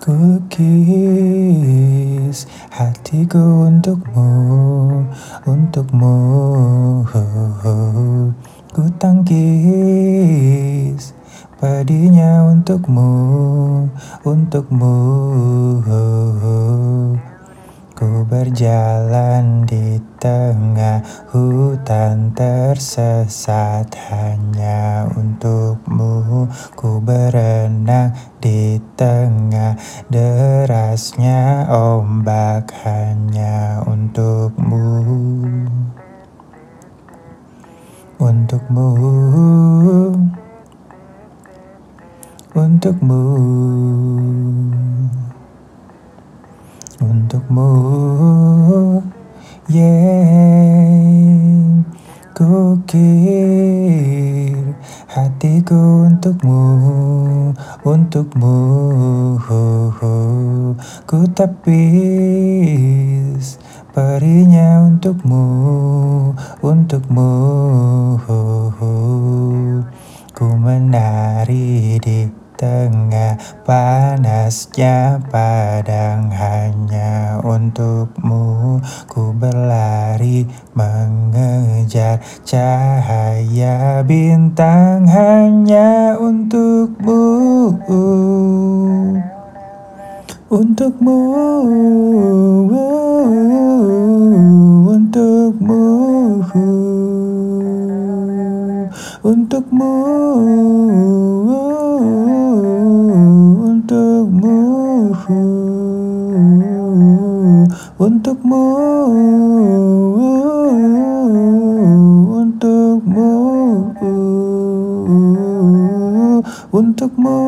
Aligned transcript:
Kukis 0.00 1.28
hatiku 2.70 3.40
untukmu, 3.64 4.28
untukmu 5.48 6.12
Ku 8.76 8.82
tangkis 9.00 10.40
padinya 11.60 12.48
untukmu, 12.48 13.12
untukmu. 14.24 14.96
Ku 17.92 18.24
berjalan 18.24 19.68
di 19.68 20.00
tengah 20.16 21.04
hutan 21.28 22.32
tersesat 22.32 23.92
hanya 24.08 25.04
untukmu. 25.12 26.48
Ku 26.72 26.96
berenang 27.04 28.16
di 28.40 28.80
tengah 28.96 29.76
derasnya 30.08 31.68
ombak 31.68 32.72
hanya 32.88 33.84
untukmu. 33.84 34.96
Untukmu 38.16 38.88
Untukmu. 42.80 43.20
Untukmu. 47.04 47.68
Yeah. 49.68 51.04
Kukir 52.32 53.20
hatiku 55.12 56.08
untukmu. 56.08 57.52
Untukmu. 57.84 58.56
Ku 61.04 61.18
tepis 61.36 61.60
perinya 63.92 64.88
untukmu. 64.88 65.44
Untukmu. 66.64 67.28
Ku 70.32 70.48
menari 70.56 72.00
di 72.00 72.39
tengah 72.60 73.40
panasnya 73.64 75.16
padang 75.32 76.28
hanya 76.28 77.40
untukmu. 77.40 78.76
Ku 79.08 79.32
berlari 79.32 80.44
mengejar 80.76 82.20
cahaya 82.44 84.04
bintang 84.04 85.08
hanya 85.08 86.20
untukmu. 86.20 87.24
Untukmu 90.52 91.18
Untukmu. 94.90 95.82
Untukmu 99.20 99.92
Untukmu. 103.90 105.10
Untukmu. 107.98 108.62
Untukmu. 112.38 113.30
Untukmu. 116.70 117.38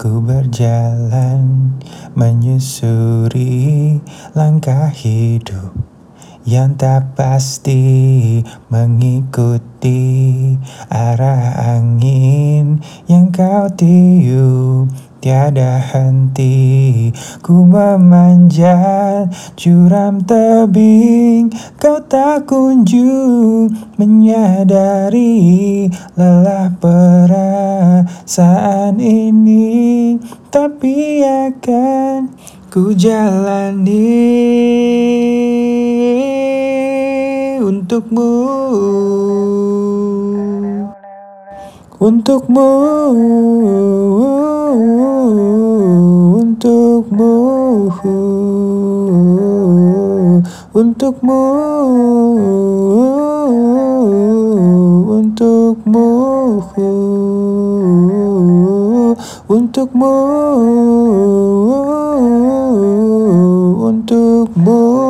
Ku 0.00 0.24
berjalan 0.24 1.76
menyusuri 2.16 4.00
langkah 4.32 4.88
hidup 4.88 5.89
yang 6.48 6.72
tak 6.80 7.12
pasti 7.16 8.40
mengikuti 8.72 10.00
arah 10.88 11.76
angin. 11.76 12.80
Yang 13.04 13.26
kau 13.36 13.68
tiup 13.76 14.88
tiada 15.20 15.76
henti. 15.76 17.12
Ku 17.44 17.68
memanjat 17.68 19.28
juram 19.54 20.24
tebing. 20.24 21.52
Kau 21.76 22.00
tak 22.08 22.48
kunjung 22.48 23.68
menyadari 24.00 25.92
lelah 26.16 26.72
perasaan 26.80 28.16
ini. 28.96 30.16
Tapi 30.50 31.22
akan 31.22 32.32
ku 32.72 32.96
jalani 32.96 34.08
untukmu. 37.70 38.26
Untukmu. 42.00 42.66
Untukmu. 46.40 47.30
Untukmu. 50.74 51.38
Untukmu. 55.14 56.06
Untukmu. 59.48 60.10
Untukmu 63.88 65.00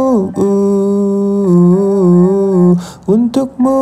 untukmu. 3.07 3.77